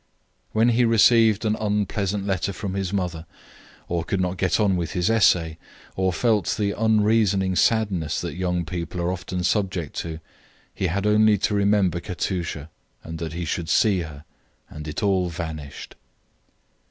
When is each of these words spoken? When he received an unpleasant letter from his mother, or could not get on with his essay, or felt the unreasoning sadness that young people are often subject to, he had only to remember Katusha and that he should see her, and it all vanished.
When 0.51 0.69
he 0.69 0.83
received 0.83 1.45
an 1.45 1.55
unpleasant 1.59 2.25
letter 2.25 2.53
from 2.53 2.73
his 2.73 2.91
mother, 2.91 3.27
or 3.87 4.03
could 4.03 4.19
not 4.19 4.37
get 4.37 4.59
on 4.59 4.75
with 4.75 4.93
his 4.93 5.11
essay, 5.11 5.59
or 5.95 6.11
felt 6.11 6.55
the 6.57 6.71
unreasoning 6.71 7.55
sadness 7.55 8.19
that 8.21 8.33
young 8.33 8.65
people 8.65 8.99
are 8.99 9.11
often 9.11 9.43
subject 9.43 9.95
to, 9.97 10.19
he 10.73 10.87
had 10.87 11.05
only 11.05 11.37
to 11.37 11.53
remember 11.53 11.99
Katusha 11.99 12.71
and 13.03 13.19
that 13.19 13.33
he 13.33 13.45
should 13.45 13.69
see 13.69 13.99
her, 13.99 14.25
and 14.71 14.87
it 14.87 15.03
all 15.03 15.29
vanished. 15.29 15.93